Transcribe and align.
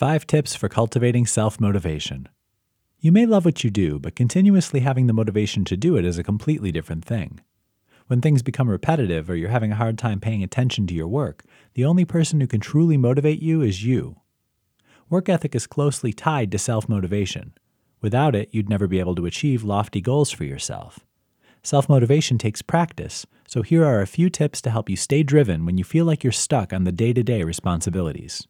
Five 0.00 0.26
tips 0.26 0.56
for 0.56 0.70
cultivating 0.70 1.26
self 1.26 1.60
motivation. 1.60 2.26
You 3.00 3.12
may 3.12 3.26
love 3.26 3.44
what 3.44 3.62
you 3.62 3.68
do, 3.68 3.98
but 3.98 4.16
continuously 4.16 4.80
having 4.80 5.08
the 5.08 5.12
motivation 5.12 5.62
to 5.66 5.76
do 5.76 5.94
it 5.98 6.06
is 6.06 6.16
a 6.16 6.22
completely 6.22 6.72
different 6.72 7.04
thing. 7.04 7.40
When 8.06 8.22
things 8.22 8.42
become 8.42 8.70
repetitive 8.70 9.28
or 9.28 9.36
you're 9.36 9.50
having 9.50 9.72
a 9.72 9.76
hard 9.76 9.98
time 9.98 10.18
paying 10.18 10.42
attention 10.42 10.86
to 10.86 10.94
your 10.94 11.06
work, 11.06 11.44
the 11.74 11.84
only 11.84 12.06
person 12.06 12.40
who 12.40 12.46
can 12.46 12.60
truly 12.60 12.96
motivate 12.96 13.42
you 13.42 13.60
is 13.60 13.84
you. 13.84 14.16
Work 15.10 15.28
ethic 15.28 15.54
is 15.54 15.66
closely 15.66 16.14
tied 16.14 16.50
to 16.52 16.58
self 16.58 16.88
motivation. 16.88 17.52
Without 18.00 18.34
it, 18.34 18.48
you'd 18.52 18.70
never 18.70 18.86
be 18.86 19.00
able 19.00 19.16
to 19.16 19.26
achieve 19.26 19.64
lofty 19.64 20.00
goals 20.00 20.30
for 20.30 20.44
yourself. 20.44 21.00
Self 21.62 21.90
motivation 21.90 22.38
takes 22.38 22.62
practice, 22.62 23.26
so 23.46 23.60
here 23.60 23.84
are 23.84 24.00
a 24.00 24.06
few 24.06 24.30
tips 24.30 24.62
to 24.62 24.70
help 24.70 24.88
you 24.88 24.96
stay 24.96 25.22
driven 25.22 25.66
when 25.66 25.76
you 25.76 25.84
feel 25.84 26.06
like 26.06 26.24
you're 26.24 26.32
stuck 26.32 26.72
on 26.72 26.84
the 26.84 26.90
day 26.90 27.12
to 27.12 27.22
day 27.22 27.44
responsibilities. 27.44 28.46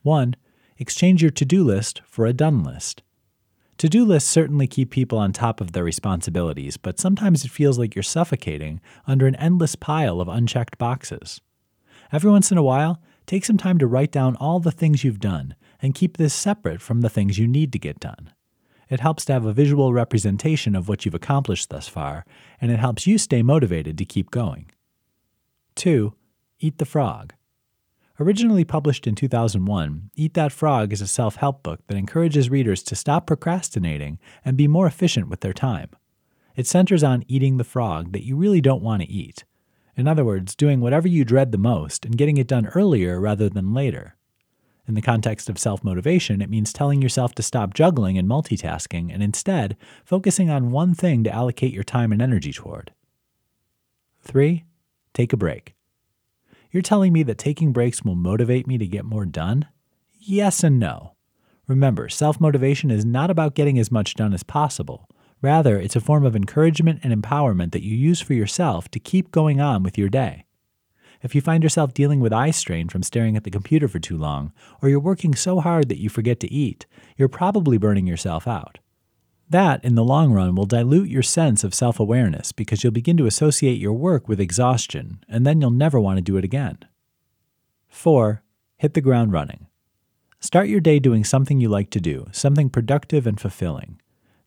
1. 0.00 0.36
Exchange 0.78 1.22
your 1.22 1.30
to 1.30 1.44
do 1.44 1.62
list 1.62 2.02
for 2.04 2.26
a 2.26 2.32
done 2.32 2.64
list. 2.64 3.02
To 3.78 3.88
do 3.88 4.04
lists 4.04 4.30
certainly 4.30 4.66
keep 4.66 4.90
people 4.90 5.18
on 5.18 5.32
top 5.32 5.60
of 5.60 5.72
their 5.72 5.84
responsibilities, 5.84 6.76
but 6.76 7.00
sometimes 7.00 7.44
it 7.44 7.50
feels 7.50 7.78
like 7.78 7.94
you're 7.94 8.02
suffocating 8.02 8.80
under 9.06 9.26
an 9.26 9.34
endless 9.36 9.74
pile 9.74 10.20
of 10.20 10.28
unchecked 10.28 10.78
boxes. 10.78 11.40
Every 12.12 12.30
once 12.30 12.52
in 12.52 12.58
a 12.58 12.62
while, 12.62 13.00
take 13.26 13.44
some 13.44 13.56
time 13.56 13.78
to 13.78 13.86
write 13.86 14.12
down 14.12 14.36
all 14.36 14.60
the 14.60 14.70
things 14.70 15.02
you've 15.02 15.20
done 15.20 15.54
and 15.80 15.94
keep 15.94 16.16
this 16.16 16.34
separate 16.34 16.80
from 16.80 17.00
the 17.00 17.10
things 17.10 17.38
you 17.38 17.48
need 17.48 17.72
to 17.72 17.78
get 17.78 17.98
done. 17.98 18.32
It 18.88 19.00
helps 19.00 19.24
to 19.26 19.32
have 19.32 19.44
a 19.44 19.52
visual 19.52 19.92
representation 19.92 20.76
of 20.76 20.88
what 20.88 21.04
you've 21.04 21.14
accomplished 21.14 21.70
thus 21.70 21.88
far, 21.88 22.24
and 22.60 22.70
it 22.70 22.78
helps 22.78 23.06
you 23.06 23.18
stay 23.18 23.42
motivated 23.42 23.98
to 23.98 24.04
keep 24.04 24.30
going. 24.30 24.70
2. 25.74 26.14
Eat 26.60 26.78
the 26.78 26.84
Frog. 26.84 27.34
Originally 28.20 28.64
published 28.64 29.08
in 29.08 29.16
2001, 29.16 30.10
Eat 30.14 30.34
That 30.34 30.52
Frog 30.52 30.92
is 30.92 31.00
a 31.00 31.08
self 31.08 31.34
help 31.36 31.64
book 31.64 31.80
that 31.88 31.96
encourages 31.96 32.48
readers 32.48 32.80
to 32.84 32.94
stop 32.94 33.26
procrastinating 33.26 34.20
and 34.44 34.56
be 34.56 34.68
more 34.68 34.86
efficient 34.86 35.28
with 35.28 35.40
their 35.40 35.52
time. 35.52 35.90
It 36.54 36.68
centers 36.68 37.02
on 37.02 37.24
eating 37.26 37.56
the 37.56 37.64
frog 37.64 38.12
that 38.12 38.24
you 38.24 38.36
really 38.36 38.60
don't 38.60 38.84
want 38.84 39.02
to 39.02 39.10
eat. 39.10 39.42
In 39.96 40.06
other 40.06 40.24
words, 40.24 40.54
doing 40.54 40.80
whatever 40.80 41.08
you 41.08 41.24
dread 41.24 41.50
the 41.50 41.58
most 41.58 42.04
and 42.04 42.16
getting 42.16 42.36
it 42.36 42.46
done 42.46 42.66
earlier 42.66 43.20
rather 43.20 43.48
than 43.48 43.74
later. 43.74 44.16
In 44.86 44.94
the 44.94 45.02
context 45.02 45.48
of 45.48 45.58
self 45.58 45.82
motivation, 45.82 46.40
it 46.40 46.50
means 46.50 46.72
telling 46.72 47.02
yourself 47.02 47.34
to 47.34 47.42
stop 47.42 47.74
juggling 47.74 48.16
and 48.16 48.28
multitasking 48.28 49.12
and 49.12 49.24
instead 49.24 49.76
focusing 50.04 50.50
on 50.50 50.70
one 50.70 50.94
thing 50.94 51.24
to 51.24 51.34
allocate 51.34 51.72
your 51.72 51.82
time 51.82 52.12
and 52.12 52.22
energy 52.22 52.52
toward. 52.52 52.92
3. 54.22 54.62
Take 55.12 55.32
a 55.32 55.36
break. 55.36 55.74
You're 56.74 56.82
telling 56.82 57.12
me 57.12 57.22
that 57.22 57.38
taking 57.38 57.72
breaks 57.72 58.02
will 58.02 58.16
motivate 58.16 58.66
me 58.66 58.78
to 58.78 58.86
get 58.88 59.04
more 59.04 59.24
done? 59.24 59.68
Yes 60.18 60.64
and 60.64 60.80
no. 60.80 61.12
Remember, 61.68 62.08
self 62.08 62.40
motivation 62.40 62.90
is 62.90 63.04
not 63.04 63.30
about 63.30 63.54
getting 63.54 63.78
as 63.78 63.92
much 63.92 64.16
done 64.16 64.34
as 64.34 64.42
possible. 64.42 65.08
Rather, 65.40 65.78
it's 65.78 65.94
a 65.94 66.00
form 66.00 66.26
of 66.26 66.34
encouragement 66.34 66.98
and 67.04 67.14
empowerment 67.14 67.70
that 67.70 67.84
you 67.84 67.96
use 67.96 68.20
for 68.20 68.34
yourself 68.34 68.90
to 68.90 68.98
keep 68.98 69.30
going 69.30 69.60
on 69.60 69.84
with 69.84 69.96
your 69.96 70.08
day. 70.08 70.46
If 71.22 71.36
you 71.36 71.40
find 71.40 71.62
yourself 71.62 71.94
dealing 71.94 72.18
with 72.18 72.32
eye 72.32 72.50
strain 72.50 72.88
from 72.88 73.04
staring 73.04 73.36
at 73.36 73.44
the 73.44 73.52
computer 73.52 73.86
for 73.86 74.00
too 74.00 74.18
long, 74.18 74.52
or 74.82 74.88
you're 74.88 74.98
working 74.98 75.36
so 75.36 75.60
hard 75.60 75.88
that 75.90 76.00
you 76.00 76.08
forget 76.08 76.40
to 76.40 76.52
eat, 76.52 76.86
you're 77.16 77.28
probably 77.28 77.78
burning 77.78 78.08
yourself 78.08 78.48
out. 78.48 78.80
That, 79.48 79.84
in 79.84 79.94
the 79.94 80.04
long 80.04 80.32
run, 80.32 80.54
will 80.54 80.64
dilute 80.64 81.08
your 81.08 81.22
sense 81.22 81.64
of 81.64 81.74
self 81.74 82.00
awareness 82.00 82.52
because 82.52 82.82
you'll 82.82 82.92
begin 82.92 83.16
to 83.18 83.26
associate 83.26 83.78
your 83.78 83.92
work 83.92 84.28
with 84.28 84.40
exhaustion, 84.40 85.24
and 85.28 85.46
then 85.46 85.60
you'll 85.60 85.70
never 85.70 86.00
want 86.00 86.16
to 86.16 86.22
do 86.22 86.36
it 86.36 86.44
again. 86.44 86.78
4. 87.88 88.42
Hit 88.78 88.94
the 88.94 89.00
ground 89.00 89.32
running. 89.32 89.66
Start 90.40 90.68
your 90.68 90.80
day 90.80 90.98
doing 90.98 91.24
something 91.24 91.60
you 91.60 91.68
like 91.68 91.90
to 91.90 92.00
do, 92.00 92.26
something 92.32 92.68
productive 92.68 93.26
and 93.26 93.40
fulfilling. 93.40 94.00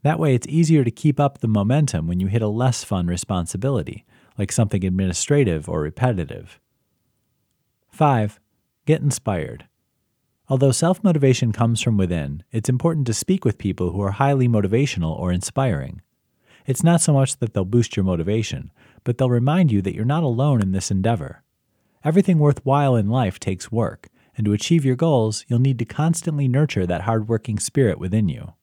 That 0.03 0.20
way, 0.20 0.36
it's 0.36 0.48
easier 0.48 0.84
to 0.84 0.92
keep 0.92 1.20
up 1.20 1.40
the 1.40 1.48
momentum 1.48 2.08
when 2.08 2.20
you 2.20 2.28
hit 2.28 2.42
a 2.42 2.48
less 2.48 2.84
fun 2.84 3.08
responsibility, 3.08 4.06
like 4.38 4.52
something 4.52 4.86
administrative 4.86 5.68
or 5.68 5.81
repetitive. 5.81 6.59
5. 7.91 8.40
Get 8.86 9.02
inspired. 9.02 9.66
Although 10.50 10.72
self 10.72 11.03
motivation 11.03 11.52
comes 11.52 11.81
from 11.81 11.97
within, 11.97 12.44
it's 12.52 12.69
important 12.69 13.06
to 13.08 13.13
speak 13.13 13.44
with 13.44 13.58
people 13.58 13.91
who 13.91 14.02
are 14.02 14.12
highly 14.12 14.47
motivational 14.47 15.18
or 15.18 15.34
inspiring. 15.34 16.02
It's 16.66 16.84
not 16.84 17.02
so 17.02 17.13
much 17.13 17.38
that 17.38 17.53
they'll 17.53 17.66
boost 17.66 17.97
your 17.97 18.06
motivation, 18.06 18.72
but 19.03 19.18
they'll 19.18 19.30
remind 19.30 19.72
you 19.72 19.81
that 19.81 19.94
you're 19.94 20.06
not 20.06 20.24
alone 20.24 20.62
in 20.62 20.72
this 20.72 20.90
endeavor. 20.90 21.44
Everything 22.03 22.40
worthwhile 22.40 22.96
in 22.96 23.09
life 23.09 23.40
takes 23.40 23.72
work, 23.72 24.07
and 24.38 24.46
to 24.46 24.53
achieve 24.53 24.86
your 24.86 24.96
goals, 24.96 25.44
you'll 25.47 25.59
need 25.59 25.80
to 25.80 25.86
constantly 25.86 26.47
nurture 26.47 26.86
that 26.86 27.02
hardworking 27.02 27.59
spirit 27.59 28.00
within 28.00 28.30
you. 28.30 28.53